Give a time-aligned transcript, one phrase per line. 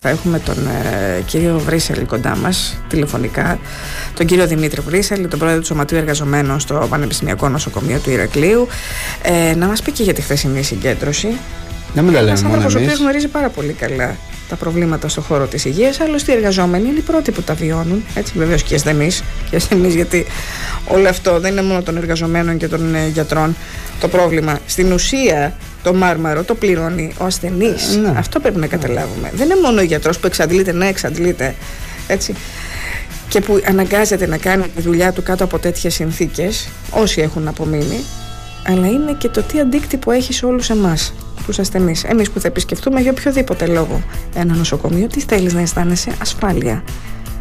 [0.00, 3.58] Θα έχουμε τον ε, κύριο Βρύσελη κοντά μας τηλεφωνικά,
[4.14, 8.66] τον κύριο Δημήτρη Βρύσελη, τον πρόεδρο του Σωματείου Εργαζομένων στο Πανεπιστημιακό Νοσοκομείο του Ηρακλείου,
[9.22, 11.28] ε, να μας πει και για τη χθεσινή συγκέντρωση.
[11.94, 12.90] Να μην τα λέμε Ένας μόνο άνθρωπος ο εμείς.
[12.90, 14.16] οποίος γνωρίζει πάρα πολύ καλά
[14.48, 16.00] τα προβλήματα στον χώρο της υγείας.
[16.00, 18.04] Άλλωστε, οι εργαζόμενοι είναι οι πρώτοι που τα βιώνουν.
[18.14, 19.08] Έτσι, βεβαίως και οι ασθενεί.
[19.50, 20.26] Και οι ασθενείς, γιατί
[20.84, 23.56] όλο αυτό δεν είναι μόνο των εργαζομένων και των ε, γιατρών
[24.00, 24.58] το πρόβλημα.
[24.66, 27.96] Στην ουσία, το μάρμαρο το πληρώνει ο ασθενής.
[27.96, 28.12] Ναι.
[28.16, 29.30] Αυτό πρέπει να καταλάβουμε.
[29.34, 31.54] Δεν είναι μόνο ο γιατρός που εξαντλείται, ναι, εξαντλείται.
[32.06, 32.34] Έτσι.
[33.28, 38.04] Και που αναγκάζεται να κάνει τη δουλειά του κάτω από τέτοιες συνθήκες, όσοι έχουν απομείνει,
[38.66, 41.14] αλλά είναι και το τι αντίκτυπο έχει σε όλους εμάς,
[41.46, 41.94] του ασθενεί.
[42.06, 44.02] Εμείς που θα επισκεφτούμε για οποιοδήποτε λόγο
[44.34, 46.84] ένα νοσοκομείο, τι θέλεις να αισθάνεσαι; Ασφάλεια.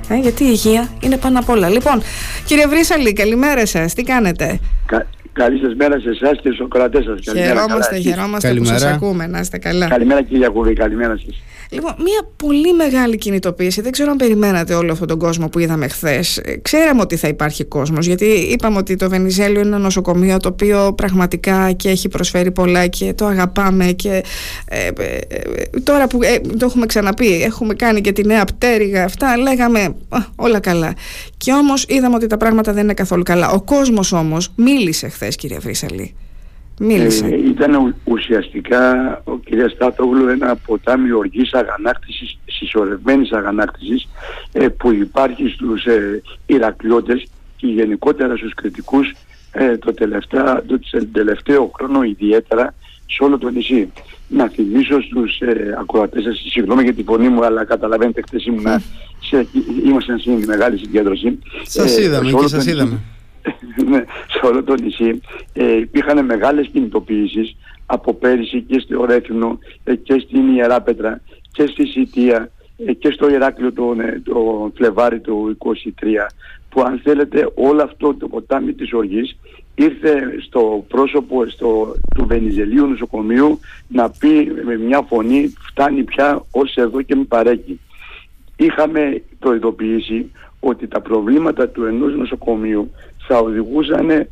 [0.09, 1.69] Ε, γιατί η υγεία είναι πάνω απ' όλα.
[1.69, 2.01] Λοιπόν,
[2.45, 3.93] κύριε Βρύσαλη, καλημέρα σας.
[3.93, 7.19] Τι κάνετε; Κα, καλή σας μέρα σε εσάς και στους κρατές σας.
[7.25, 8.11] Καλημέρα, Χαιρόμαστε, καλά, εσείς.
[8.11, 8.79] χαιρόμαστε που Καλημέρα.
[8.79, 9.27] σα ακούμε.
[9.27, 9.87] Να είστε καλά.
[9.87, 11.41] Καλημέρα κύριε Ιακούβη, καλημέρα σας.
[11.69, 13.81] Λοιπόν, μια πολύ μεγάλη κινητοποίηση.
[13.81, 16.41] Δεν ξέρω αν περιμένατε όλο αυτόν τον κόσμο που είδαμε χθες.
[16.61, 20.93] Ξέραμε ότι θα υπάρχει κόσμος, γιατί είπαμε ότι το Βενιζέλιο είναι ένα νοσοκομείο το οποίο
[20.93, 23.85] πραγματικά και έχει προσφέρει πολλά και το αγαπάμε.
[23.85, 24.23] Και
[24.65, 29.03] ε, ε, ε, τώρα που ε, το έχουμε ξαναπεί, έχουμε κάνει και τη νέα πτέρυγα,
[29.03, 30.93] αυτά λέγαμε «Α, όλα καλά.
[31.37, 33.49] Και όμως είδαμε ότι τα πράγματα δεν είναι καθόλου καλά.
[33.49, 36.15] Ο κόσμος όμως μίλησε χθες, κύριε Βρύσαλη.
[36.79, 37.25] Μίλησε.
[37.25, 39.69] Ε, ήταν ου- ουσιαστικά ο κ.
[39.75, 44.07] Στάτογλου ένα ποτάμι οργής αγανάκτησης, συσσωρευμένης αγανάκτησης
[44.51, 47.25] ε, που υπάρχει στους ε, Ηρακλειώτες
[47.57, 49.13] και γενικότερα στους κριτικούς
[49.51, 52.73] ε, το, τελευταίο, το τε- τελευταίο χρόνο ιδιαίτερα
[53.05, 53.91] σε όλο το νησί.
[54.29, 58.81] Να θυμίσω στους ε, ακροατές σας, συγγνώμη για τη φωνή μου, αλλά καταλαβαίνετε χτες ήμουνα
[59.21, 59.47] σε,
[59.85, 61.39] ήμασταν σε μεγάλη συγκέντρωση.
[61.63, 62.99] Σας Ε, είδαμε σε και όλο σας το νησί- είδαμε.
[63.89, 65.21] ναι, σε όλο το νησί
[65.53, 71.21] ε, υπήρχαν μεγάλες κινητοποιήσεις από πέρυσι και στο Ρέθινο ε, και στην Ιεράπετρα
[71.51, 72.51] και στη Σιτία
[72.85, 75.71] ε, και στο Ηράκλειο τον, ε, το Φλεβάρι του 23
[76.69, 79.37] που αν θέλετε όλο αυτό το ποτάμι της οργής
[79.75, 86.75] ήρθε στο πρόσωπο στο, του Βενιζελίου νοσοκομείου να πει με μια φωνή φτάνει πια ως
[86.75, 87.79] εδώ και με παρέκει
[88.57, 90.31] είχαμε προειδοποιήσει
[90.69, 92.91] ότι τα προβλήματα του ενός νοσοκομείου
[93.27, 94.27] θα οδηγούσαν ε,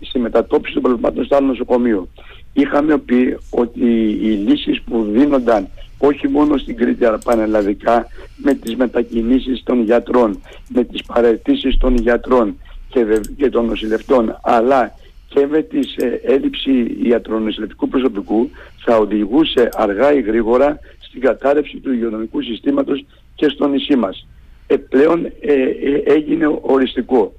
[0.00, 2.08] στη μετατόπιση των προβλημάτων στο άλλο νοσοκομείο.
[2.52, 3.86] Είχαμε πει ότι
[4.22, 8.06] οι λύσεις που δίνονταν όχι μόνο στην Κρήτη αλλά πανελλαδικά
[8.36, 12.56] με τις μετακινήσεις των γιατρών, με τις παραιτήσεις των γιατρών
[12.88, 14.92] και, βε- και των νοσηλευτών αλλά
[15.28, 18.50] και με της ε, έλλειψη ιατρονοσηλευτικού προσωπικού
[18.84, 23.04] θα οδηγούσε αργά ή γρήγορα στην κατάρρευση του υγειονομικού συστήματος
[23.34, 24.26] και στο νησί μας.
[24.70, 27.32] Ε, πλέον ε, ε, έγινε οριστικό.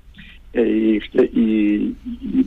[0.52, 1.02] Ε, η,
[1.34, 1.96] η, η-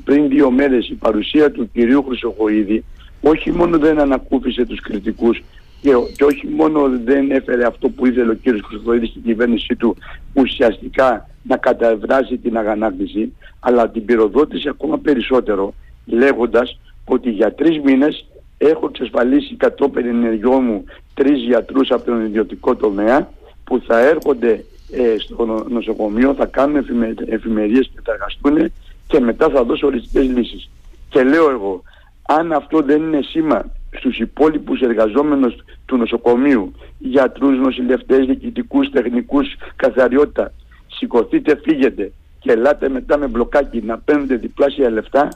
[0.04, 2.84] πριν δύο μέρες η παρουσία του κυρίου Χρυσοχοίδη
[3.21, 5.42] όχι μόνο δεν ανακούφισε τους κριτικούς
[5.81, 9.97] και, και όχι μόνο δεν έφερε αυτό που ήθελε ο κύριος Χρυσοχοίδης στην κυβέρνησή του
[10.34, 15.75] ουσιαστικά να καταβράσει την αγανάκτηση αλλά την πυροδότησε ακόμα περισσότερο
[16.06, 18.26] λέγοντας ότι για τρεις μήνες
[18.59, 20.84] έχω εξασφαλίσει κατόπιν ενεργειών μου
[21.15, 23.31] τρεις γιατρούς από τον ιδιωτικό τομέα
[23.65, 28.72] που θα έρχονται ε, στο νο- νοσοκομείο, θα κάνουν εφημε, εφημερίες και θα εργαστούν
[29.06, 30.70] και μετά θα δώσω οριστικές λύσεις.
[31.08, 31.82] Και λέω εγώ,
[32.22, 33.64] αν αυτό δεν είναι σήμα
[33.98, 35.54] στους υπόλοιπους εργαζόμενους
[35.86, 40.53] του νοσοκομείου, γιατρούς, νοσηλευτές, διοικητικούς, τεχνικούς, καθαριότητα,
[40.86, 45.28] σηκωθείτε, φύγετε και ελάτε μετά με μπλοκάκι να παίρνετε διπλάσια λεφτά,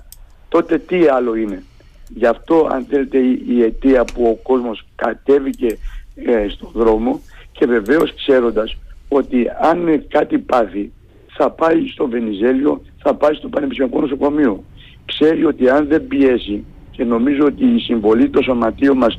[0.48, 1.62] τότε τι άλλο είναι.
[2.08, 5.78] Γι' αυτό αν θέλετε η, η αιτία που ο κόσμος κατέβηκε
[6.14, 7.20] ε, στον δρόμο
[7.52, 8.76] και βεβαίως ξέροντας
[9.08, 10.92] ότι αν κάτι πάθει
[11.26, 14.64] θα πάει στο Βενιζέλιο, θα πάει στο Πανεπιστημιακό Νοσοκομείο.
[15.04, 19.18] Ξέρει ότι αν δεν πιέσει και νομίζω ότι η συμβολή του σωματείου μας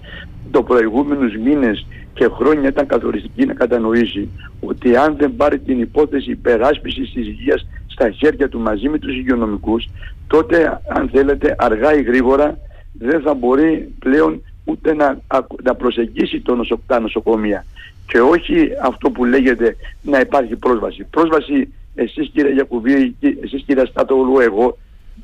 [0.52, 6.32] το προηγούμενους μήνες και χρόνια ήταν καθοριστική να κατανοήσει ότι αν δεν πάρει την υπόθεση
[6.32, 9.88] υπεράσπισης της υγείας στα χέρια του μαζί με τους υγειονομικούς
[10.28, 12.58] τότε αν θέλετε αργά ή γρήγορα
[12.94, 17.66] δεν θα μπορεί πλέον ούτε να, ακου- να προσεγγίσει το νοσο, τα νοσοκομεία
[18.08, 21.04] και όχι αυτό που λέγεται να υπάρχει πρόσβαση.
[21.04, 24.78] Πρόσβαση εσείς κύριε Γιακουβή, και εσείς κύριε Στάτογλου, εγώ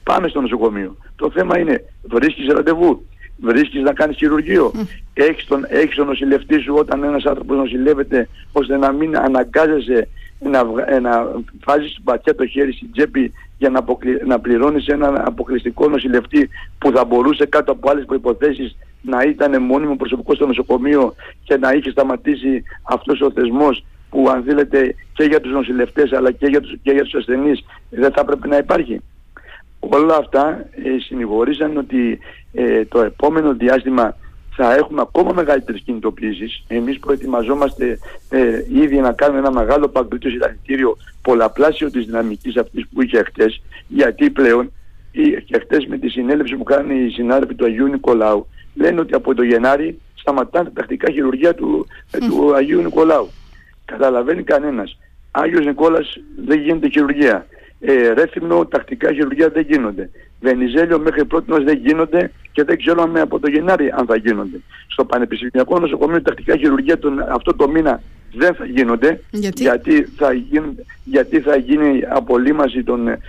[0.04, 0.98] πάμε στο νοσοκομείο.
[1.16, 3.06] Το θέμα είναι βρίσκεις ραντεβού,
[3.42, 4.72] βρίσκεις να κάνεις χειρουργείο,
[5.14, 10.08] έχεις, τον, έχεις τον νοσηλευτή σου όταν ένας άνθρωπος νοσηλεύεται ώστε να μην αναγκάζεσαι
[10.40, 11.32] να, βγα- ε, να
[11.66, 14.22] βάζεις μπατιά το χέρι στην τσέπη για να, αποκλει...
[14.26, 19.96] να πληρώνεις έναν αποκλειστικό νοσηλευτή που θα μπορούσε κάτω από άλλες προϋποθέσεις να ήταν μόνιμο
[19.96, 25.42] προσωπικό στο νοσοκομείο και να είχε σταματήσει αυτός ο θεσμός που αν θέλετε και για
[25.42, 29.02] τους νοσηλευτές αλλά και για τους, και για τους ασθενείς δεν θα έπρεπε να υπάρχει.
[29.80, 32.20] Όλα αυτά ε, συνηγορήσαν ότι
[32.54, 34.16] ε, το επόμενο διάστημα
[34.56, 36.64] θα έχουμε ακόμα μεγαλύτερες κινητοποιήσεις.
[36.68, 43.02] Εμείς προετοιμαζόμαστε ε, ήδη να κάνουμε ένα μεγάλο παγκόσμιο συλλαλητήριο πολλαπλάσιο της δυναμικής αυτής που
[43.02, 44.72] είχε χτες, γιατί πλέον
[45.46, 49.36] και χτες με τη συνέλευση που κάνει οι συνάδελφοι του Αγίου Νικολάου λένε ότι από
[49.36, 53.30] το Γενάρη σταματάνε τα τακτικά χειρουργία του, ε, του Αγίου Νικολάου.
[53.86, 54.98] Καταλαβαίνει κανένας.
[55.32, 57.46] Άγιος Νικόλας δεν γίνεται χειρουργία.
[57.80, 60.10] Ε, Ρέθυμνο τακτικά χειρουργία δεν γίνονται.
[60.40, 64.62] Βενιζέλιο μέχρι πρώτη δεν γίνονται και δεν ξέρω από το Γενάρη αν θα γίνονται.
[64.88, 68.02] Στο Πανεπιστημιακό Νοσοκομείο τακτικά χειρουργία τον, αυτό το μήνα
[68.34, 73.20] δεν θα γίνονται γιατί, θα, γίνει, γιατί θα γίνει απολύμαση των ε,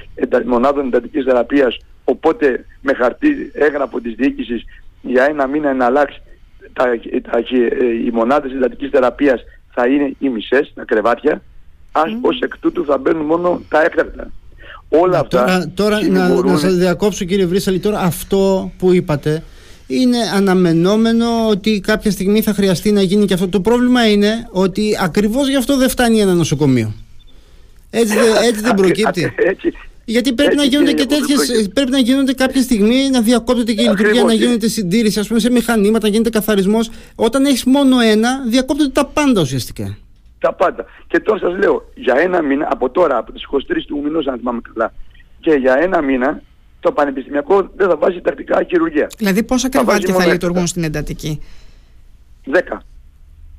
[0.44, 4.64] μονάδων εντατικής θεραπείας οπότε με χαρτί έγραφο της διοίκησης
[5.06, 6.22] για ένα μήνα να αλλάξει
[6.72, 6.84] τα,
[7.30, 9.40] τα, ε, οι μονάδες εντατικής θεραπείας
[9.74, 11.42] θα είναι οι μισές, τα κρεβάτια,
[11.92, 12.18] ας mm.
[12.20, 14.30] ως εκ τούτου θα μπαίνουν μόνο τα έκτακτα.
[14.88, 19.42] Όλα αυτά τώρα, τώρα να, να σας διακόψω κύριε Βρύσαλη, τώρα αυτό που είπατε
[19.86, 23.48] είναι αναμενόμενο ότι κάποια στιγμή θα χρειαστεί να γίνει και αυτό.
[23.48, 26.94] Το πρόβλημα είναι ότι ακριβώς γι' αυτό δεν φτάνει ένα νοσοκομείο.
[27.90, 28.16] Έτσι,
[28.48, 29.34] έτσι δεν προκύπτει.
[30.04, 33.88] Γιατί πρέπει να γίνονται και τέτοιες, πρέπει να γίνονται κάποια στιγμή να διακόπτεται και η
[33.88, 36.90] λειτουργία, να γίνεται συντήρηση, ας πούμε σε μηχανήματα, να γίνεται καθαρισμός.
[37.14, 39.96] Όταν έχεις μόνο ένα, διακόπτεται τα πάντα ουσιαστικά.
[40.38, 40.84] Τα πάντα.
[41.06, 44.38] Και τώρα σας λέω, για ένα μήνα, από τώρα, από τις 23 του μηνός, αν
[44.38, 44.92] θυμάμαι καλά,
[45.40, 46.42] και για ένα μήνα
[46.80, 49.06] το πανεπιστημιακό δεν θα βάζει τακτικά χειρουργία.
[49.18, 51.40] Δηλαδή πόσα κρεβάτια θα, θα λειτουργούν στην εντατική;
[52.52, 52.78] 10.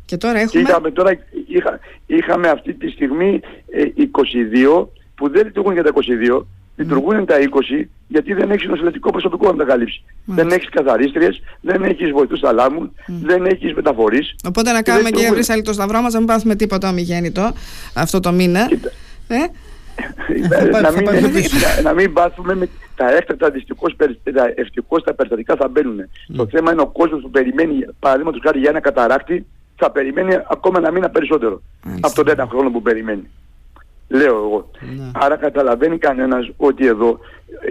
[0.05, 0.63] Και τώρα έχουμε...
[0.63, 1.17] Και είχαμε, τώρα
[1.47, 3.39] είχα, είχαμε αυτή τη στιγμή
[3.71, 6.43] 22 ε, που δεν λειτουργούν για τα 22, mm.
[6.75, 7.35] λειτουργούν τα
[7.79, 10.03] 20 γιατί δεν έχεις νοσηλευτικό προσωπικό να τα καλύψεις.
[10.25, 13.11] Δεν έχεις καθαρίστριες, δεν έχεις βοηθούς αλάμου, mm.
[13.23, 14.35] δεν έχεις μεταφορείς.
[14.47, 17.53] Οπότε να κάνουμε και ευρύ το σταυρό μας, να μην πάθουμε τίποτα ομιγέννητο
[17.93, 18.69] αυτό το μήνα.
[19.27, 19.37] Ε;
[20.81, 21.07] να, μην,
[21.83, 23.95] να μην πάθουμε με τα έκτακτα δυστυχώς,
[24.33, 25.99] τα ευτυχώς τα περιστατικά θα μπαίνουν.
[26.01, 26.33] Mm.
[26.35, 29.45] Το θέμα είναι ο κόσμος που περιμένει παραδείγματος χάρη για ένα καταράκτη
[29.75, 31.97] θα περιμένει ακόμα ένα μήνα περισσότερο mm.
[32.01, 33.29] από τον ένα χρόνο που περιμένει.
[34.15, 34.71] Λέω εγώ.
[34.95, 35.11] Ναι.
[35.13, 37.19] Άρα καταλαβαίνει κανένας ότι εδώ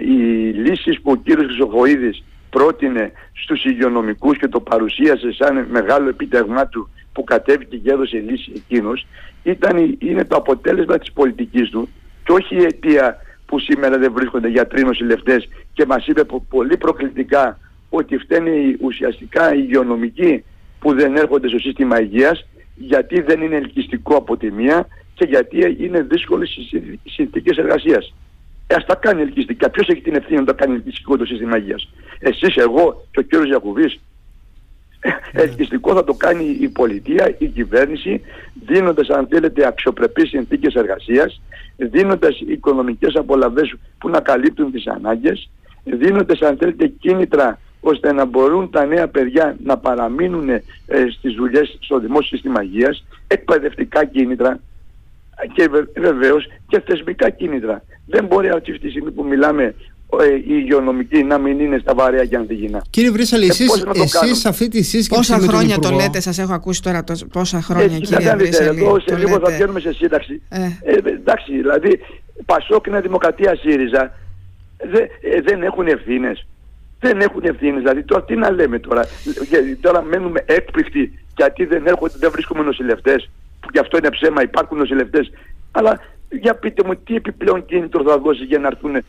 [0.05, 0.13] οι
[0.51, 6.89] λύσεις που ο κύριος Χρυσοχοίδης πρότεινε στους υγειονομικούς και το παρουσίασε σαν μεγάλο επίτευγμά του
[7.13, 9.07] που κατέβηκε και έδωσε λύση εκείνος
[9.43, 11.89] ήταν, είναι το αποτέλεσμα της πολιτικής του
[12.23, 17.59] και όχι η αιτία που σήμερα δεν βρίσκονται γιατροί νοσηλευτές και μας είπε πολύ προκλητικά
[17.89, 20.43] ότι φταίνει ουσιαστικά οι υγειονομικοί
[20.79, 22.45] που δεν έρχονται στο σύστημα υγείας
[22.75, 26.55] γιατί δεν είναι ελκυστικό από τη μία και γιατί είναι δύσκολες
[27.03, 28.13] οι συνθήκες εργασίας.
[28.67, 29.69] Ε, ας τα κάνει ελκυστικά.
[29.69, 31.89] Ποιος έχει την ευθύνη να τα κάνει ελκυστικό το σύστημα υγείας;
[32.19, 33.99] Εσείς, εγώ και ο κύριος Γιακουβής.
[35.05, 35.41] Ναι.
[35.41, 38.21] Ελκυστικό θα το κάνει η πολιτεία, η κυβέρνηση,
[38.65, 41.41] δίνοντας αν θέλετε αξιοπρεπείς συνθήκες εργασίας,
[41.75, 45.49] δίνοντας οικονομικές απολαβές που να καλύπτουν τις ανάγκες,
[45.83, 50.61] δίνοντας αν θέλετε κίνητρα ώστε να μπορούν τα νέα παιδιά να παραμείνουν ε,
[51.17, 54.59] στις δουλειές στο δημόσιο σύστημα υγείας, εκπαιδευτικά κίνητρα,
[55.53, 57.83] και βεβαίως και θεσμικά κίνητρα.
[58.05, 59.75] Δεν μπορεί αυτή τη στιγμή που μιλάμε
[60.21, 62.83] ε, η υγειονομική να μην είναι στα βαρέα και ανθυγινά.
[62.89, 65.31] Κύριε Βρύσαλη, εσεί εσείς αυτή τη σύσκεψη.
[65.31, 68.81] Πόσα χρόνια το λέτε, σας έχω ακούσει τώρα το, πόσα χρόνια, Έτσι, κύριε Βρύσαλη.
[68.81, 70.41] Εδώ σε λίγο θα βγαίνουμε σε σύνταξη.
[70.49, 70.63] Ε.
[70.81, 71.99] Ε, εντάξει, δηλαδή
[72.45, 74.13] Πασόκ είναι Δημοκρατία ΣΥΡΙΖΑ.
[74.91, 76.47] Δε, ε, δεν έχουν ευθύνες.
[76.99, 77.81] Δεν έχουν ευθύνες.
[77.81, 79.05] Δηλαδή τώρα τι να λέμε τώρα;
[79.81, 83.29] Τώρα μένουμε έκπληκτοι γιατί δεν έρχονται, δεν βρίσκουμε νοσηλευτές
[83.75, 85.31] που γι' αυτό είναι ψέμα, υπάρχουν νοσηλευτές.
[85.71, 89.03] Αλλά για πείτε μου τι επιπλέον κίνητρο θα δώσει για να έρθουν ε,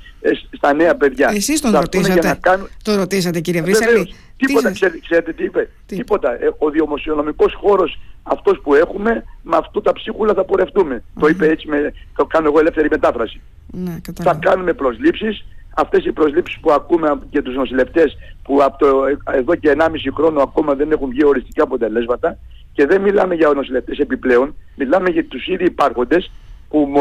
[0.57, 2.69] στα νέα παιδιά; Εσείς τον ρωτήσατε, κάνουν...
[2.83, 4.15] το ρωτήσατε κύριε Βρύσαλη.
[4.37, 6.33] Τίποτα, ξέρετε, ξέρετε τι είπε; Τι; Τίποτα.
[6.33, 10.97] Ε, ο δημοσιονομικός χώρος αυτός που έχουμε, με αυτό τα ψίχουλα θα πορευτούμε.
[10.97, 11.21] Mm-hmm.
[11.21, 13.41] Το είπε έτσι, με, το κάνω εγώ ελεύθερη μετάφραση.
[13.73, 15.45] Ναι, θα κάνουμε προσλήψεις.
[15.79, 20.41] Αυτές οι προσλήψεις που ακούμε και τους νοσηλευτές που από το, εδώ και 1,5 χρόνο
[20.43, 22.39] ακόμα δεν έχουν βγει οριστικά αποτελέσματα
[22.77, 26.31] και δεν μιλάμε για νοσηλευτές επιπλέον, μιλάμε για τους ήδη υπάρχοντες
[26.69, 26.93] που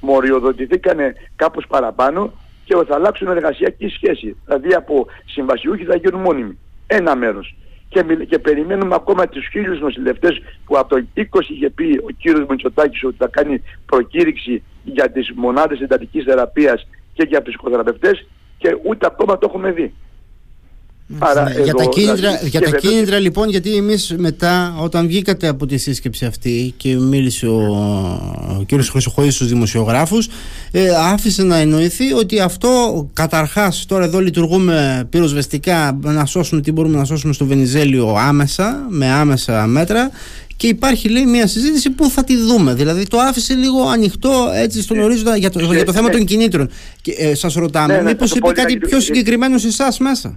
[0.00, 0.98] μοριοδοτηθήκαν
[1.36, 2.32] κάπως παραπάνω
[2.64, 4.36] και θα αλλάξουν εργασιακή σχέση.
[4.44, 6.58] Δηλαδή από συμβασιούχοι θα γίνουν μόνιμοι.
[6.86, 7.54] Ένα μέρος.
[7.88, 12.46] Και, και περιμένουμε ακόμα τους χίλιους νοσηλευτές που από το 20 είχε πει ο κύριος
[12.48, 18.26] Μητσοτάκης ότι θα κάνει προκήρυξη για τις μονάδες εντατικής θεραπείας και για ψυχοθεραπευτές
[18.58, 19.94] και ούτε ακόμα το έχουμε δει.
[21.18, 25.76] Άρα, για, τα κίνητρα, για τα κίνητρα λοιπόν γιατί εμείς μετά όταν βγήκατε από τη
[25.76, 27.60] σύσκεψη αυτή και μίλησε ο,
[28.58, 30.28] ο κύριος Χρυσοχοίδης στους δημοσιογράφους
[30.70, 36.96] ε, άφησε να εννοηθεί ότι αυτό καταρχάς τώρα εδώ λειτουργούμε πυροσβεστικά να σώσουμε τι μπορούμε
[36.96, 40.10] να σώσουμε στο Βενιζέλιο άμεσα με άμεσα μέτρα
[40.56, 42.74] και υπάρχει λέει μια συζήτηση που θα τη δούμε.
[42.74, 46.24] Δηλαδή το άφησε λίγο ανοιχτό έτσι στον ε, ορίζοντα για το, για το θέμα των
[46.24, 46.70] κινήτρων.
[47.00, 50.34] Και, ε, σας ρωτάμε, ναι, ναι, μήπως είπε κάτι πιο συγκεκριμένο σε εσάς μέσα;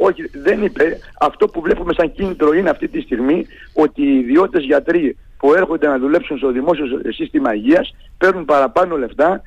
[0.00, 0.98] Όχι, δεν είπε.
[1.20, 5.86] Αυτό που βλέπουμε σαν κίνητρο είναι αυτή τη στιγμή ότι οι ιδιώτες γιατροί που έρχονται
[5.86, 9.42] να δουλέψουν στο δημόσιο σύστημα υγείας παίρνουν παραπάνω λεφτά,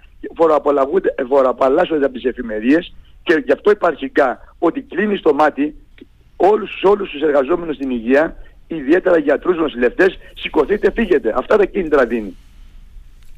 [1.27, 2.93] φοροαπαλλάσσονται από τις εφημερίες
[3.24, 5.75] και γι' αυτό υπαρχικά ότι κλείνει το μάτι
[6.36, 8.36] όλους, όλους τους εργαζόμενους στην υγεία,
[8.67, 11.34] ιδιαίτερα γιατρούς νοσηλευτές, σηκωθείτε, φύγετε.
[11.38, 12.36] Αυτά τα κίνητρα δίνει.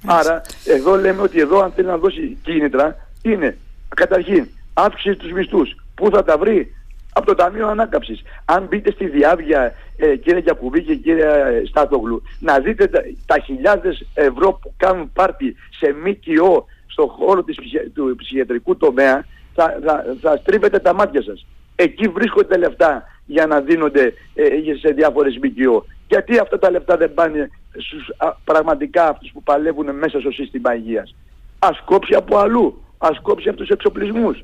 [0.06, 3.58] Άρα εδώ λέμε ότι εδώ αν θέλει να δώσει κίνητρα είναι
[3.96, 5.76] καταρχήν αύξηση τους μισθούς.
[5.96, 6.76] Πού θα τα βρει;
[7.14, 8.22] Από το Ταμείο Ανάκαψης.
[8.46, 14.06] Αν μπείτε στη διάβια ε, κύριε Γιακουβή και κύριε Στάτογλου να δείτε τα, τα χιλιάδες
[14.14, 17.58] ευρώ που κάνουν πάρτι σε ΜΚΟ στον χώρο της,
[17.94, 21.46] του ψυχιατρικού τομέα θα, θα, θα στρίβετε τα μάτια σας.
[21.76, 24.46] Εκεί βρίσκονται λεφτά για να δίνονται ε,
[24.80, 25.86] σε διάφορες ΜΚΟ.
[26.08, 30.76] Γιατί αυτά τα λεφτά δεν πάνε στους, α, πραγματικά αυτούς που παλεύουν μέσα στο σύστημα
[30.76, 31.16] υγείας;
[31.60, 32.84] Ας κόψει από αλλού.
[32.98, 34.44] Ας κόψει από τους εξοπλισμούς.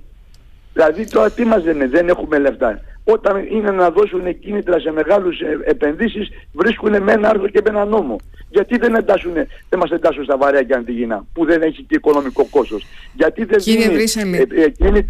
[0.74, 2.82] Δηλαδή τώρα τι μας λένε, δεν έχουμε λεφτά.
[3.04, 7.70] Όταν είναι να δώσουν κίνητρα σε μεγάλους ε, επενδύσεις βρίσκουν με ένα άρθρο και με
[7.70, 8.16] ένα νόμο.
[8.50, 9.34] Γιατί δεν, εντάσσουν,
[9.70, 12.86] δεν μας εντάσσουν στα βαρέα και αντιγυνά που δεν έχει και οικονομικό κόστος.
[13.14, 15.04] Γιατί δεν Κύριε δίνει, ε, ε,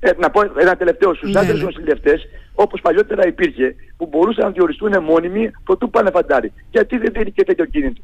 [0.00, 1.64] ε, να πω ένα τελευταίο στους ναι, άντρες ναι.
[1.64, 6.52] νοσηλευτές όπως παλιότερα υπήρχε που μπορούσαν να διοριστούν μόνιμοι προτού πάνε φαντάρι.
[6.70, 8.02] Γιατί δεν δίνει και τέτοιο κίνητρο.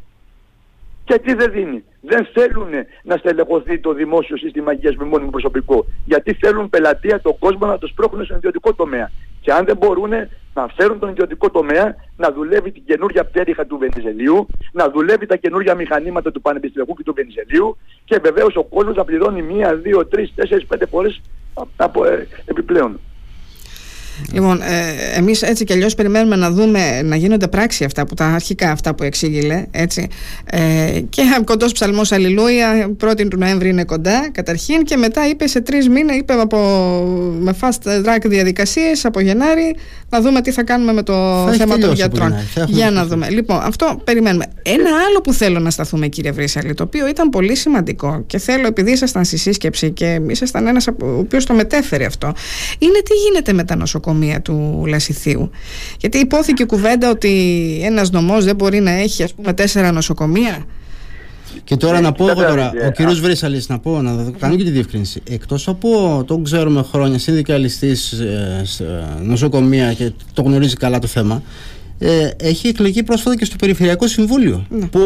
[1.07, 1.85] Γιατί δεν δίνει.
[2.01, 2.71] Δεν θέλουν
[3.03, 5.87] να στελεχωθεί το δημόσιο σύστημα υγείας με μόνιμο προσωπικό.
[6.05, 9.11] Γιατί θέλουν πελατεία τον κόσμο να το σπρώχνουν στον ιδιωτικό τομέα.
[9.41, 10.11] Και αν δεν μπορούν
[10.55, 15.37] να φέρουν τον ιδιωτικό τομέα να δουλεύει την καινούργια πτέρυχα του Βενιζελίου, να δουλεύει τα
[15.37, 20.07] καινούργια μηχανήματα του Πανεπιστημιακού και του Βενιζελίου και βεβαίως ο κόσμος να πληρώνει μία, δύο,
[20.07, 21.21] τρεις, τέσσερις, πέντε φορές
[21.77, 23.01] από, ε, επιπλέον.
[24.33, 28.25] Λοιπόν, ε, εμείς έτσι κι αλλιώς περιμένουμε να δούμε να γίνονται πράξη αυτά που τα
[28.25, 29.65] αρχικά αυτά που εξήγηλε.
[29.71, 30.09] Έτσι.
[30.45, 35.61] Ε, και κοντός ψαλμός Αλληλούια, 1η του Νοέμβρη είναι κοντά, καταρχήν, και μετά είπε σε
[35.61, 36.59] τρεις μήνες, είπε από,
[37.41, 39.77] με fast track διαδικασίες από Γενάρη,
[40.09, 42.35] να δούμε τι θα κάνουμε με το θέμα των γιατρών.
[42.67, 43.31] Για να δούμε.
[43.31, 44.45] Λοιπόν, αυτό περιμένουμε.
[44.63, 48.67] Ένα άλλο που θέλω να σταθούμε, κύριε Βρύσαλη, το οποίο ήταν πολύ σημαντικό και θέλω,
[48.67, 52.33] επειδή ήσασταν στη σύσκεψη και ήσασταν ένας ο οποίος το μετέφερε αυτό,
[52.79, 55.51] είναι τι γίνεται με τα νοσοκομεία νοσοκομεία του Λασιθίου.
[56.01, 57.31] Γιατί υπόθηκε κουβέντα ότι
[57.83, 60.65] ένας νομός δεν μπορεί να έχει ας πούμε τέσσερα νοσοκομεία.
[61.65, 64.71] Και τώρα να πω εγώ τώρα, ο κύριος Βρύσαλη, να πω, να κάνω και τη
[64.71, 65.23] διευκρίνηση.
[65.31, 68.65] Εκτός από τον ξέρουμε χρόνια, συνδικαλιστής ε,
[69.23, 71.43] νοσοκομεία και το γνωρίζει καλά το θέμα,
[71.99, 74.67] ε, έχει εκλεγεί πρόσφατα και στο Περιφερειακό Συμβούλιο.
[74.69, 74.87] Ναι.
[74.87, 75.01] Που,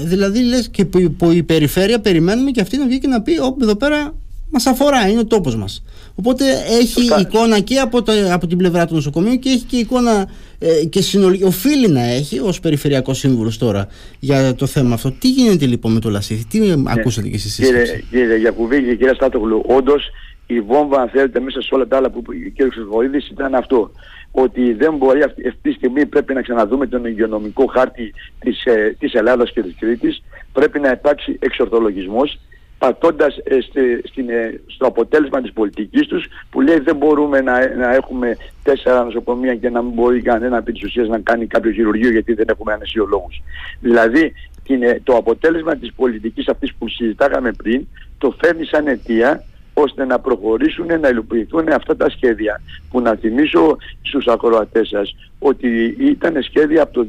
[0.00, 3.22] ε, δηλαδή λες και που, που, η περιφέρεια περιμένουμε και αυτή να βγει και να
[3.22, 4.14] πει: Όπου εδώ πέρα
[4.50, 5.82] μας αφορά, είναι ο τόπος μας.
[6.18, 6.44] Οπότε
[6.80, 10.84] έχει εικόνα και από, το, από την πλευρά του νοσοκομείου και έχει και εικόνα ε,
[10.84, 13.88] και συνολική, οφείλει να έχει ως Περιφερειακός Σύμβουλος τώρα
[14.20, 15.10] για το θέμα αυτό.
[15.10, 16.74] Τι γίνεται λοιπόν με το Λασίθι, τι ναι.
[16.86, 17.54] ακούσατε και εσείς.
[17.54, 20.10] Κύριε, κύριε Γιακουβή και κύριε Στάτογλου, όντως
[20.46, 22.72] η βόμβα, αν θέλετε, μέσα σε όλα τα άλλα που είπε ο κ.
[22.72, 23.90] Χρυσοβοίδη ήταν αυτό.
[24.30, 28.96] Ότι δεν μπορεί αυτή, αυτή τη στιγμή πρέπει να ξαναδούμε τον υγειονομικό χάρτη της, ε,
[28.98, 30.22] της Ελλάδας και της Κρήτης.
[30.52, 32.38] Πρέπει να υπάρξει εξορθολογισμός
[32.78, 33.58] πατώντας ε,
[34.04, 39.04] στην, ε, στο αποτέλεσμα της πολιτικής τους που λέει δεν μπορούμε να, να έχουμε τέσσερα
[39.04, 42.46] νοσοκομεία και να μην μπορεί κανένα επί της ουσίας να κάνει κάποιο χειρουργείο γιατί δεν
[42.48, 43.42] έχουμε ανεσιολόγους.
[43.80, 44.32] Δηλαδή
[44.64, 47.86] την, το αποτέλεσμα της πολιτικής αυτής που συζητάγαμε πριν
[48.18, 49.44] το φέρνει σαν αιτία
[49.78, 52.60] ώστε να προχωρήσουν, να υλοποιηθούν αυτά τα σχέδια.
[52.90, 57.06] Που να θυμίσω στους ακροατές σας ότι ήταν σχέδια από το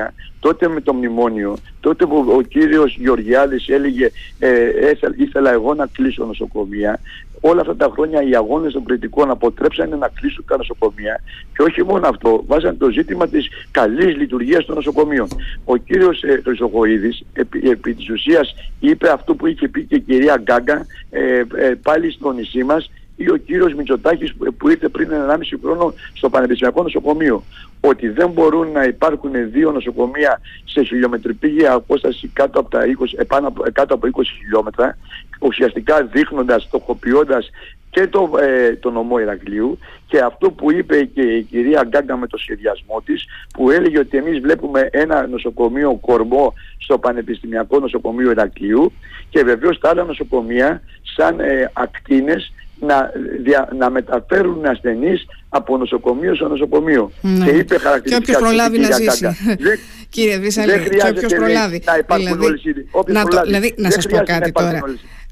[0.00, 0.08] 2012
[0.40, 6.24] τότε με το μνημόνιο τότε που ο κύριος Γεωργιάδης έλεγε ε, ήθελα εγώ να κλείσω
[6.24, 7.00] νοσοκομεία
[7.40, 11.20] όλα αυτά τα χρόνια οι αγώνες των κριτικών αποτρέψανε να κλείσουν τα νοσοκομεία
[11.56, 15.28] και όχι μόνο αυτό, βάζαν το ζήτημα της καλής λειτουργίας των νοσοκομείων.
[15.64, 20.00] Ο κύριος ε, Χρυσοχοίδης επί, επί της ουσίας είπε αυτό που είχε πει και η
[20.00, 22.90] κυρία Γκάγκα ε, ε, πάλι στο νησί μας
[23.22, 27.44] ή ο κύριος Μητσοτάκης που ήρθε πριν 1,5 χρόνο στο Πανεπιστημιακό Νοσοκομείο.
[27.80, 33.52] Ότι δεν μπορούν να υπάρχουν δύο νοσοκομεία σε χιλιομετρική απόσταση κάτω από, τα 20, επάνω,
[33.72, 34.96] κάτω από 20 χιλιόμετρα
[35.40, 37.50] ουσιαστικά δείχνοντας, στοχοποιώντας
[37.90, 42.26] και το, ε, το νομό Ηρακλείου και αυτό που είπε και η κυρία Γκάγκα με
[42.26, 43.24] το σχεδιασμό της
[43.54, 48.92] που έλεγε ότι εμείς βλέπουμε ένα νοσοκομείο κορμό στο Πανεπιστημιακό Νοσοκομείο Ηρακλείου
[49.30, 50.82] και βεβαίως τα άλλα νοσοκομεία
[51.16, 53.10] σαν ε, ακτίνες να,
[53.42, 57.10] δια, να μεταφέρουν ασθενείς από νοσοκομείο σε νοσοκομείο.
[57.20, 57.44] Ναι.
[57.44, 58.08] Και είπε χαρακτηριστικά...
[58.08, 59.26] Και όποιος προλάβει να ζήσει.
[60.08, 61.82] Κύριε Βίσαλη, και όποιος προλάβει.
[61.84, 64.80] Να υπάρχουν δηλαδή, να, το, δηλαδή, να σας πω κάτι τώρα.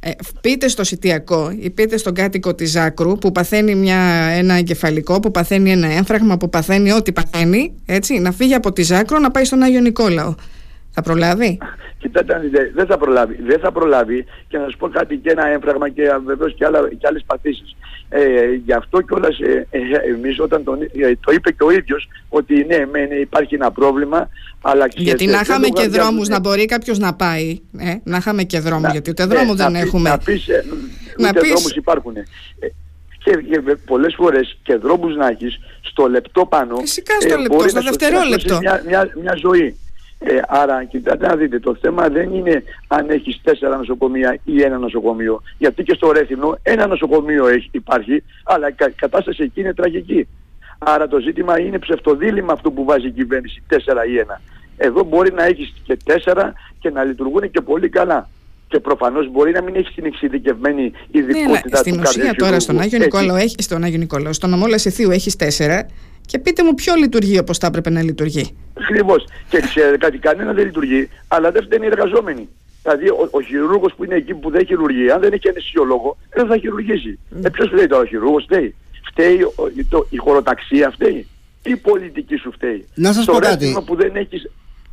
[0.00, 3.98] Ε, πείτε στο σιτιακό ή πείτε στον κάτοικο της Ζάκρου που παθαίνει μια,
[4.36, 8.86] ένα εγκεφαλικό, που παθαίνει ένα έμφραγμα, που παθαίνει ό,τι παθαίνει, έτσι, να φύγει από της
[8.86, 10.34] Ζάκρο να πάει στον Άγιο Νικόλαο.
[10.98, 11.58] Θα προλάβει;
[11.98, 13.38] Κοιτάξτε, δεν θα προλάβει.
[13.42, 16.88] Δεν θα προλάβει και να σας πω κάτι και ένα έμφραγμα και βεβαίως και, άλλα,
[16.98, 17.76] και άλλες παθήσεις.
[18.08, 18.20] Ε,
[18.64, 19.78] γι' αυτό κιόλας ε, ε,
[20.14, 23.70] εμείς όταν τον, ε, το είπε και ο ίδιος ότι ναι, ναι, ναι υπάρχει ένα
[23.70, 24.28] πρόβλημα
[24.62, 28.60] αλλά γιατί να είχαμε και δρόμους να μπορεί κάποιος να πάει ε, να είχαμε και
[28.60, 30.46] δρόμο γιατί ούτε δρόμο δεν έχουμε να πεις,
[31.16, 31.50] να πεις...
[31.50, 32.14] δρόμους υπάρχουν
[33.24, 37.82] και, και πολλές φορές και δρόμους να έχεις στο λεπτό πάνω Φυσικά στο λεπτό, στο
[37.82, 39.76] δευτερόλεπτο μια, μια, μια ζωή
[40.18, 44.78] ε, άρα, κοιτάτε να δείτε, το θέμα δεν είναι αν έχεις τέσσερα νοσοκομεία ή ένα
[44.78, 45.42] νοσοκομείο.
[45.58, 50.28] Γιατί και στο Ρέθυμνο ένα νοσοκομείο έχει, υπάρχει, αλλά η κατάσταση εκεί είναι τραγική.
[50.78, 54.40] Άρα το ζήτημα είναι ψευτοδήλημα αυτό που βάζει η κυβέρνηση, τέσσερα ή ένα.
[54.76, 58.28] Εδώ μπορεί να έχεις και τέσσερα και να λειτουργούν και πολύ καλά.
[58.68, 62.80] Και προφανώς μπορεί να μην έχεις την εξειδικευμένη ειδικότητα ναι, του Στην ουσία τώρα στον
[62.80, 65.86] Άγιο Νικόλαο, έχει, στον Άγιο Νικόλαο, στον νομό Λασιθίου έχεις τέσσερα
[66.30, 68.56] και πείτε μου ποιο λειτουργεί όπως θα έπρεπε να λειτουργεί.
[68.80, 69.24] Ακριβώς.
[69.48, 72.48] Και ξέρετε κάτι, κανένα δεν λειτουργεί, αλλά δεν φταίνει οι εργαζόμενοι.
[72.82, 76.46] Δηλαδή ο, ο χειρούργος που είναι εκεί που δεν χειρουργεί, αν δεν έχει αναισθησιολόγο, δεν
[76.46, 77.18] θα χειρουργήσει.
[77.18, 77.44] Mm.
[77.44, 78.74] Ε, ποιος φταίει τώρα, ο χειρούργος φταίει.
[79.10, 79.52] Φταίει ο,
[79.88, 81.26] το, η χωροταξία φταίει.
[81.62, 82.84] Η πολιτική σου φταίει.
[82.94, 83.82] Να σας πω κάτι.
[83.86, 84.50] που δεν έχεις...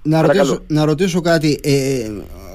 [0.07, 1.59] Να ρωτήσω, να ρωτήσω κάτι.
[1.63, 2.09] Ε,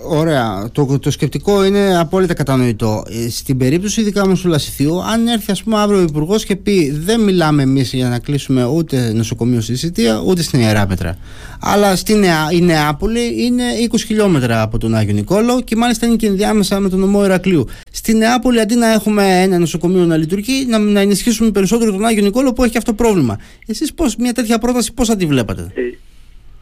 [0.05, 0.69] Ωραία.
[0.73, 3.05] Το, το σκεπτικό είναι απόλυτα κατανοητό.
[3.09, 6.57] Ε, στην περίπτωση ειδικά όμω του Λασιθίου, αν έρθει ας πούμε αύριο ο Υπουργός και
[6.57, 11.17] πει δεν μιλάμε εμείς για να κλείσουμε ούτε νοσοκομείο στη Σιτία ούτε στην Ιεράπετρα.
[11.61, 16.17] Αλλά στη Νεά, η Νεάπολη είναι 20 χιλιόμετρα από τον Άγιο Νικόλο και μάλιστα είναι
[16.17, 17.67] και ενδιάμεσα με τον νομό Ηρακλείου.
[17.91, 22.23] Στη Νεάπολη αντί να έχουμε ένα νοσοκομείο να λειτουργεί, να, να ενισχύσουμε περισσότερο τον Άγιο
[22.23, 23.39] Νικόλο που έχει αυτό το πρόβλημα.
[23.67, 25.73] Εσείς μια τέτοια πρόταση πώς θα τη βλέπατε;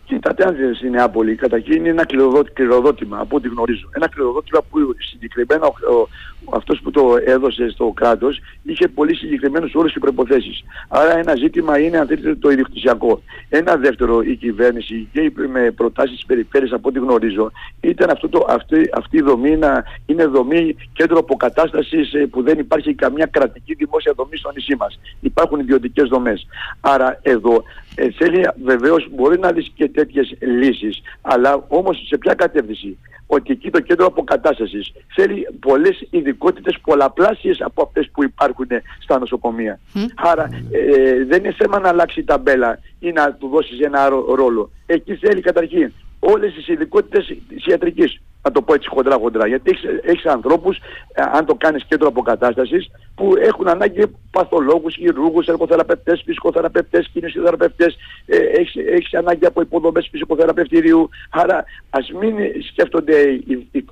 [0.08, 2.06] Ε, Κοιτάτε, αν δεν είναι άπολη, καταρχήν είναι ένα
[2.52, 3.88] κληροδότημα από ό,τι γνωρίζω.
[3.92, 6.08] Ένα κληροδότημα που συγκεκριμένα ο, ο,
[6.54, 10.64] αυτός που το έδωσε στο κράτος είχε πολύ συγκεκριμένους όρους και προϋποθέσεις.
[10.88, 13.22] Άρα ένα ζήτημα είναι αν θέλετε το ιδιοκτησιακό.
[13.48, 17.50] Ένα δεύτερο η κυβέρνηση και με προτάσεις της περιφέρειας από ό,τι γνωρίζω
[17.80, 22.58] ήταν αυτό το, αυτή, αυτή η δομή να είναι δομή κέντρο αποκατάστασης ε, που δεν
[22.58, 25.00] υπάρχει καμιά κρατική δημόσια δομή στο νησί μας.
[25.20, 26.46] Υπάρχουν ιδιωτικές δομές.
[26.80, 27.62] Άρα εδώ
[27.98, 33.52] ε, θέλει βεβαίως μπορεί να δεις και τέτοιες λύσεις αλλά όμως σε ποια κατεύθυνση; Ότι
[33.52, 39.80] εκεί το κέντρο αποκατάστασης θέλει πολλές ειδικότητες πολλαπλάσιες από αυτές που υπάρχουν στα νοσοκομεία.
[40.14, 44.70] Άρα ε, δεν είναι θέμα να αλλάξει η ταμπέλα ή να του δώσεις ένα ρόλο.
[44.86, 49.46] Εκεί θέλει καταρχήν όλες τις ειδικότητες της ιατρικής να το πω έτσι χοντρά χοντρά.
[49.46, 50.76] Γιατί έχεις, έχεις ανθρώπους,
[51.12, 57.96] ε, αν το κάνεις κέντρο αποκατάστασης, που έχουν ανάγκη παθολόγους, χειρούργους, εργοθεραπευτές, φυσικοθεραπευτές, κινησιοθεραπευτές,
[58.26, 61.08] ε, έχεις, έχεις ανάγκη από υποδομές φυσικοθεραπευτηρίου.
[61.30, 62.34] Άρα ας μην
[62.70, 63.84] σκέφτονται οι, οι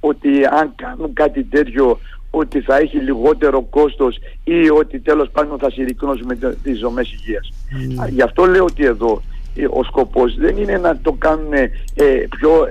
[0.00, 1.98] ότι αν κάνουν κάτι τέτοιο
[2.30, 7.48] ότι θα έχει λιγότερο κόστος ή ότι τέλος πάντων θα συρρυκνώσουμε τις ζωμές υγείας.
[7.48, 8.08] Mm.
[8.08, 9.29] Γι' αυτό λέω ότι εδώ ε,
[9.70, 11.70] ο σκοπός δεν είναι να το κάνουν ε,
[12.30, 12.66] πιο,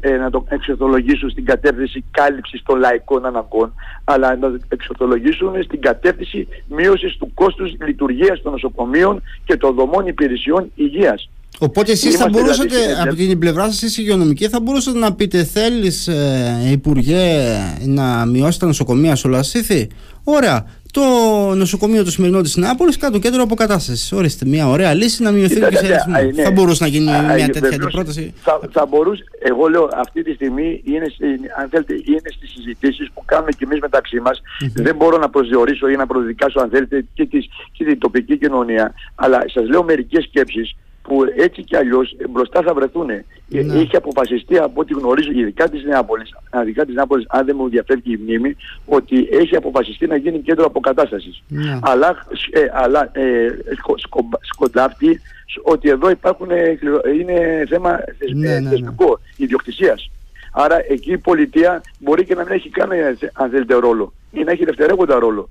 [0.00, 5.62] ε, ε, να το εξορθολογήσουν στην κατεύθυνση κάλυψης των λαϊκών αναγκών αλλά να το εξορθολογήσουν
[5.62, 11.28] στην κατεύθυνση μείωσης του κόστους λειτουργίας των νοσοκομείων και των δομών υπηρεσιών υγείας.
[11.58, 15.44] Οπότε εσείς θα μπορούσατε, δηλαδή, από την πλευρά σας εσείς υγειονομική, θα μπορούσατε να πείτε
[15.44, 19.88] θέλεις ε, Υπουργέ να μειώσει τα νοσοκομεία στο Λασίθι.
[20.24, 21.02] Ωραία το
[21.54, 24.12] νοσοκομείο του σημερινό της Νεάπολη κάτω κέντρο αποκατάστασης.
[24.12, 26.42] Ορίστε, μια ωραία λύση να μειωθεί ο αριθμό.
[26.44, 28.34] Θα μπορούσε να γίνει μια τέτοια αντιπρόταση.
[28.42, 31.06] Θα, θα μπορούσε, εγώ λέω αυτή τη στιγμή είναι,
[31.60, 34.40] αν θέλετε, είναι στις συζητήσεις που κάνουμε κι εμείς μεταξύ μας.
[34.74, 38.94] Δεν μπορώ να προσδιορίσω ή να προδικάσω, αν θέλετε, και, τις, και την τοπική κοινωνία.
[39.14, 43.10] Αλλά σας λέω μερικές σκέψεις που έτσι κι αλλιώς μπροστά θα βρεθούν.
[43.10, 43.74] Ε, ναι.
[43.74, 46.30] Έχει αποφασιστεί από ό,τι γνωρίζω, ειδικά της Νεάπολης,
[46.62, 50.64] ειδικά της Νεάπολης, αν δεν μου διαφεύγει η μνήμη, ότι έχει αποφασιστεί να γίνει κέντρο
[50.64, 51.42] αποκατάστασης.
[51.48, 51.78] Ναι.
[51.82, 53.48] Αλλά, ε, αλλά ε,
[54.42, 55.20] σκοντάφτει
[55.62, 56.78] ότι εδώ υπάρχουν, ε,
[57.16, 57.90] είναι θέμα
[58.34, 60.10] ναι, ναι, ναι, θεσμικό, ιδιοκτησίας.
[60.52, 62.96] Άρα εκεί η πολιτεία μπορεί και να μην έχει κάνει
[63.32, 65.48] αν θέλετε ρόλο ή να έχει δευτερεύοντα ρόλο.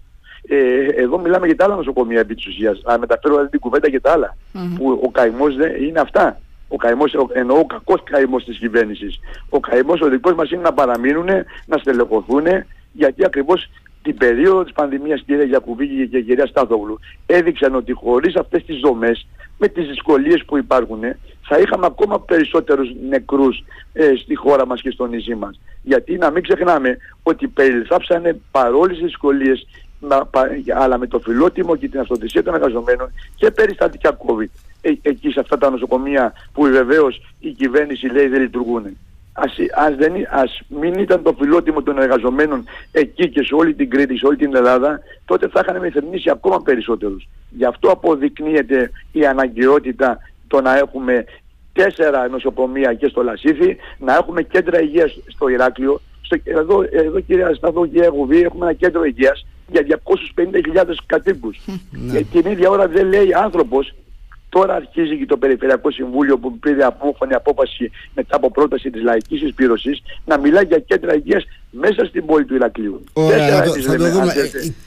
[0.47, 2.82] Ε, εδώ μιλάμε για τα άλλα νοσοκομεία επί της ουσίας.
[2.86, 4.38] Αν μεταφέρω δηλαδή την κουβέντα για τα άλλα.
[4.75, 6.39] Που ο καημός δεν είναι αυτά.
[6.67, 9.19] Ο καημός, εννοώ ο κακός καημός της κυβέρνησης.
[9.49, 11.27] Ο καημός ο δικός μας είναι να παραμείνουν,
[11.65, 12.45] να στελεχωθούν,
[12.91, 13.69] γιατί ακριβώς
[14.01, 19.27] την περίοδο της πανδημίας κυρία Γιακουβίκη και κυρία Στάθογλου έδειξαν ότι χωρίς αυτές τις δομές
[19.58, 20.99] με τις δυσκολίες που υπάρχουν
[21.41, 25.60] θα είχαμε ακόμα περισσότερους νεκρούς ε, στη χώρα μας και στο νησί μας.
[25.84, 29.67] Γιατί να μην ξεχνάμε ότι περιληφθάψανε παρόλες τις δυσκολίες
[30.75, 34.49] αλλά με το φιλότιμο και την αυτοδυσία των εργαζομένων και περιστατικά COVID
[34.81, 38.97] ε, εκεί σε αυτά τα νοσοκομεία που βεβαίως η κυβέρνηση λέει δεν λειτουργούν.
[39.33, 43.89] Ας, ας, δεν, ας μην ήταν το φιλότιμο των εργαζομένων εκεί και σε όλη την
[43.89, 47.27] Κρήτη, σε όλη την Ελλάδα, τότε θα είχαν μεθερμίσει ακόμα περισσότερους.
[47.49, 51.25] Γι' αυτό αποδεικνύεται η αναγκαιότητα το να έχουμε
[51.73, 56.01] τέσσερα νοσοκομεία και στο Λασίθι, να έχουμε κέντρα υγείας στο Ηράκλειο.
[56.21, 59.99] Στο, εδώ, εδώ κύριε Ασταθό και Γουβή έχουμε ένα κέντρο υγείας για
[60.36, 61.57] 250.000 κατοίκους.
[61.91, 62.19] Ναι.
[62.19, 63.93] Και την ίδια ώρα δεν λέει άνθρωπος
[64.51, 69.41] Τώρα αρχίζει και το Περιφερειακό Συμβούλιο που πήρε απόφωνη απόφαση μετά από πρόταση της λαϊκής
[69.41, 73.03] εισπύρωσης να μιλάει για κέντρα υγείας μέσα στην πόλη του Ηρακλείου.
[73.13, 74.34] Ωραία, να, το, θα το δούμε.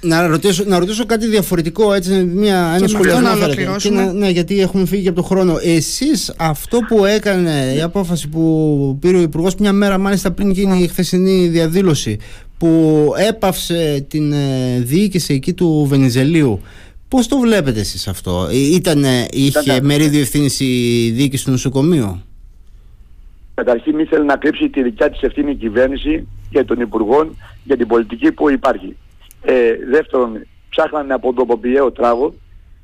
[0.01, 5.09] Να, ρωτήσω, να ρωτήσω κάτι διαφορετικό, έτσι, μια, ένα σχολείο να ναι, γιατί έχουμε φύγει
[5.09, 5.57] από τον χρόνο.
[5.63, 10.83] Εσείς αυτό που έκανε, η απόφαση που πήρε ο Υπουργός μια μέρα μάλιστα πριν γίνει
[10.83, 12.19] η χθεσινή διαδήλωση,
[12.59, 16.61] που έπαυσε την ε, διοίκηση εκεί του Βενιζελίου,
[17.09, 19.85] Πώς το βλέπετε εσείς αυτό, ε, Ήτανε, είχε Ήταν...
[19.85, 22.23] μερίδιο ευθύνης η διοίκηση του νοσοκομείου;
[23.55, 27.87] Καταρχήν ήθελε να κρύψει τη δικιά της ευθύνη η κυβέρνηση και των υπουργών για την
[27.87, 28.97] πολιτική που υπάρχει.
[29.43, 32.35] Ε, δεύτερον, ψάχνανε από τον ποπιαίο τράγο.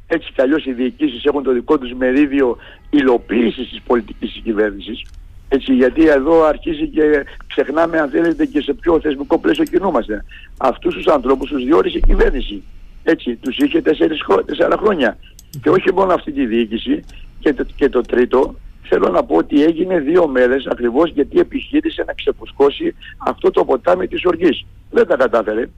[0.07, 2.57] Έτσι κι αλλιώς οι διοικήσεις έχουν το δικό τους μερίδιο
[2.91, 5.03] υλοποίησης της πολιτικής της κυβέρνησης.
[5.53, 10.25] Έτσι, γιατί εδώ αρχίζει και ξεχνάμε, αν θέλετε, και σε ποιο θεσμικό πλαίσιο κινούμαστε.
[10.57, 12.63] Αυτούς τους ανθρώπους τους διόρισε η κυβέρνηση.
[13.03, 15.17] Έτσι, τους είχε τέσσερις, τέσσερα χρόνια.
[15.63, 17.05] Και όχι μόνο αυτή τη διοίκηση
[17.41, 22.05] και το, και το τρίτο, θέλω να πω ότι έγινε δύο μέρες ακριβώς γιατί επιχείρησε
[22.07, 24.67] να ξεπουσκώσει αυτό το ποτάμι της οργής.
[24.91, 25.69] Δεν τα κατάφερε.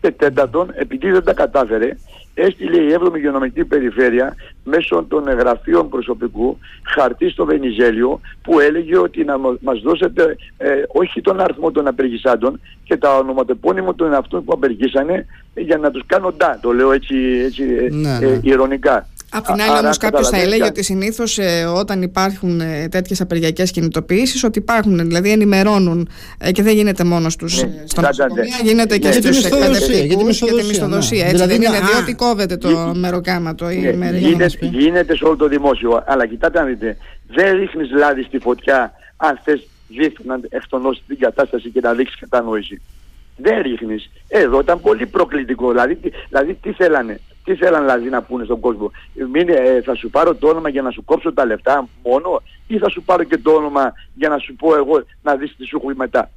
[0.00, 1.96] Και τέταρτον, επειδή δεν τα κατάφερε,
[2.34, 4.34] έστειλε η 7η Υγειονομική Περιφέρεια
[4.64, 11.20] μέσω των γραφείων προσωπικού χαρτί στο Βενιζέλιο που έλεγε ότι να μας δώσετε ε, όχι
[11.20, 16.32] τον αριθμό των απεργισάντων και τα ονοματεπώνυμο των αυτών που απεργήσανε για να τους κάνω
[16.32, 18.40] ντά, το λέω έτσι, έτσι ναι, ε, ναι.
[18.42, 19.08] ηρωνικά.
[19.32, 23.70] Απ' την άλλη, όμως, κάποιος θα έλεγε ότι συνήθως ε, όταν υπάρχουν ε, τέτοιες απεργιακές
[23.70, 28.60] κινητοποιήσεις, ότι υπάρχουν, δηλαδή ενημερώνουν ε, και δεν γίνεται μόνος στου ναι, ε, στα νοσοκομεία,
[28.62, 31.24] γίνεται και στους εκπαιδευτικούς για τη μισθοδοσία.
[31.24, 35.48] Έτσι δηλαδή, δεν είναι, διότι κόβεται το μεροκάματο η ναι, γίνεται, γίνεται σε όλο το
[35.48, 36.02] δημόσιο.
[36.06, 41.18] Αλλά κοιτάτε να δείτε, δεν ρίχνεις λάδι στη φωτιά αν θες δείχνει να εκτονώσει την
[41.18, 42.80] κατάσταση και να δείξεις κατανόηση.
[43.42, 44.10] Δεν ρίχνεις.
[44.28, 45.70] Εδώ ήταν πολύ προκλητικό.
[45.70, 45.98] Δηλαδή,
[46.28, 48.90] δηλαδή τι θέλανε τι θέλαν δηλαδή να πούνε στον κόσμο.
[49.32, 52.78] Μην, ε, θα σου πάρω το όνομα για να σου κόψω τα λεφτά μόνο ή
[52.78, 55.76] θα σου πάρω και το όνομα για να σου πω εγώ να δεις τι σου
[55.76, 56.30] έχω μετά.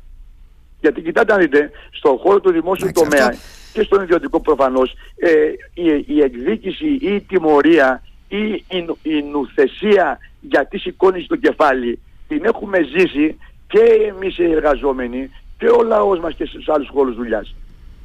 [0.80, 3.36] Γιατί κοιτάτε αν δείτε, στον χώρο του δημόσιου τομέα
[3.74, 5.30] και στον ιδιωτικό προφανώς ε,
[5.74, 12.46] η, η εκδίκηση ή η τιμωρία ή η, η νουθεσία γιατί σηκώνει το κεφάλι την
[12.46, 13.38] έχουμε ζήσει
[13.68, 15.30] και εμείς οι εργαζόμενοι
[15.64, 17.56] και ο λαός μας και στους άλλους χώρους δουλειάς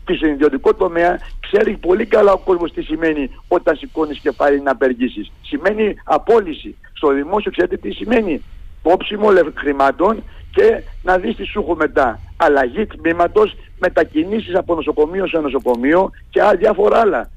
[0.04, 4.70] και στον ιδιωτικό τομέα ξέρει πολύ καλά ο κόσμος τι σημαίνει όταν σηκώνεις κεφάλι να
[4.70, 5.32] απεργήσεις.
[5.42, 6.76] Σημαίνει απόλυση.
[6.92, 8.42] Στο δημόσιο ξέρετε τι σημαίνει.
[8.82, 12.20] Όψιμο χρημάτων και να δεις τι σου έχω μετά.
[12.36, 17.30] Αλλαγή τμήματος, μετακινήσεις από νοσοκομείο σε νοσοκομείο και άλλα διάφορα άλλα.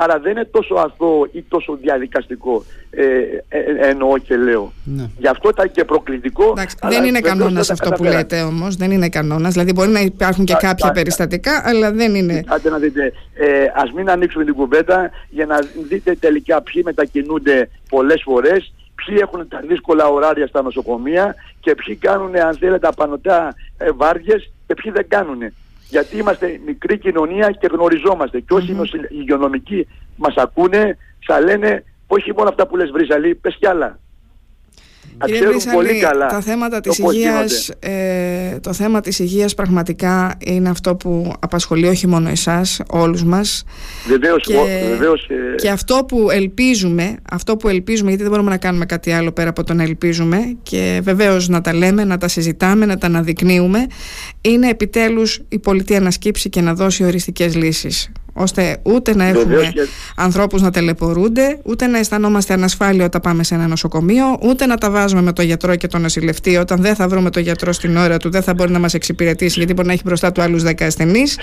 [0.00, 3.04] Άρα δεν είναι τόσο αθώο ή τόσο διαδικαστικό ε,
[3.48, 4.72] ε, ε εννοώ και λέω.
[4.84, 5.10] Ναι.
[5.18, 6.48] Γι' αυτό ήταν και προκλητικό.
[6.50, 8.76] Εντάξει, δεν είναι κανόνας αυτό που λέτε όμως.
[8.76, 9.52] Δεν είναι κανόνας.
[9.52, 12.44] Δηλαδή μπορεί να υπάρχουν και κάποια περιστατικά, αλλά δεν είναι.
[12.46, 13.12] Άντε να δείτε.
[13.34, 15.58] Ε, Α μην ανοίξουμε την κουβέντα για να
[15.88, 21.96] δείτε τελικά ποιοι μετακινούνται πολλές φορές, ποιοι έχουν τα δύσκολα ωράρια στα νοσοκομεία και ποιοι
[21.96, 25.42] κάνουν, αν θέλετε, απανοτά ε, βάρδιες και ποιοι δεν κάνουν
[25.88, 28.40] γιατί είμαστε μικρή κοινωνία και γνωριζόμαστε.
[28.40, 28.94] Και όσοι mm-hmm.
[28.94, 30.96] οι υγειονομικοί μας ακούνε,
[31.26, 33.98] θα λένε όχι μόνο αυτά που λες Βρυζαλή, πες κι άλλα.
[35.24, 41.32] Κύριε Βρυσαλή, τα θέματα της υγείας, ε, το θέμα της υγείας πραγματικά είναι αυτό που
[41.38, 43.64] απασχολεί όχι μόνο εσάς, όλους μας.
[44.06, 44.54] Βεβαίως, και,
[44.88, 45.54] βεβαίως, ε...
[45.54, 49.48] και αυτό που ελπίζουμε, αυτό που ελπίζουμε, γιατί δεν μπορούμε να κάνουμε κάτι άλλο πέρα
[49.48, 53.86] από το να ελπίζουμε και βεβαίως να τα λέμε, να τα συζητάμε, να τα αναδεικνύουμε,
[54.40, 59.70] είναι επιτέλους η πολιτεία να σκύψει και να δώσει οριστικές λύσεις ώστε ούτε να έχουμε
[59.74, 59.80] και...
[60.16, 64.90] ανθρώπους να τελεπορούνται, ούτε να αισθανόμαστε ανασφάλεια όταν πάμε σε ένα νοσοκομείο, ούτε να τα
[64.90, 68.16] βάζουμε με το γιατρό και τον νοσηλευτή όταν δεν θα βρούμε το γιατρό στην ώρα
[68.16, 70.82] του, δεν θα μπορεί να μας εξυπηρετήσει γιατί μπορεί να έχει μπροστά του άλλους 10
[70.82, 71.38] ασθενείς,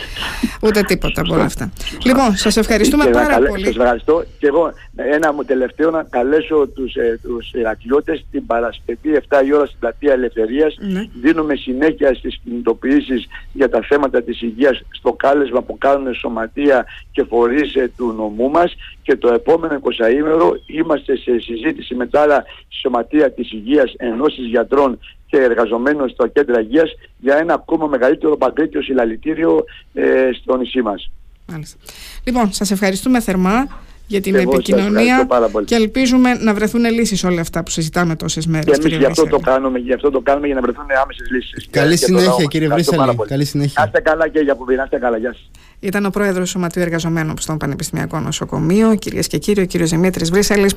[0.62, 1.71] ούτε τίποτα από όλα αυτά.
[2.03, 3.65] Λοιπόν, σας ευχαριστούμε πάρα καλέ, πολύ.
[3.65, 9.13] Σας ευχαριστώ και εγώ ένα μου τελευταίο να καλέσω τους, ε, τους Ηρακλειώτες την Παρασκευή
[9.29, 10.77] 7 η ώρα στην Πλατεία Ελευθερίας.
[10.79, 11.08] Ναι.
[11.21, 17.24] Δίνουμε συνέχεια στις κινητοποιήσεις για τα θέματα της υγείας στο κάλεσμα που κάνουν σωματεία και
[17.24, 22.43] φορείς ε, του νομού μας και το επόμενο 20ήμερο είμαστε σε συζήτηση με τα άλλα
[22.82, 28.82] σωματεία της υγείας, ενώσεις γιατρών και εργαζομένων στο κέντρο υγείας για ένα ακόμα μεγαλύτερο παγκρίτιο
[28.82, 31.12] συλλαλητήριο ε, στο νησί μας.
[31.48, 31.78] Μάλιστα.
[32.24, 33.67] Λοιπόν, σας ευχαριστούμε θερμά
[34.08, 35.28] για την επικοινωνία
[35.65, 38.78] και ελπίζουμε να βρεθούν λύσεις όλα αυτά που συζητάμε τόσες μέρες.
[38.78, 41.68] Και εμείς γι' αυτό, το κάνουμε, γι αυτό το κάνουμε για να βρεθούν άμεσες λύσεις.
[41.70, 43.15] Καλή συνέχεια κύριε Βρύσαλη.
[43.28, 43.84] Καλή συνέχεια.
[43.84, 45.18] Άστε καλά και για που να είστε καλά.
[45.18, 45.50] Γεια σας.
[45.80, 50.74] Ήταν ο πρόεδρος Σωματείου Εργαζομένων στον Πανεπιστημιακό Νοσοκομείο, κυρίες και κύριοι, ο κύριος Δημήτρης Βρύσαλης.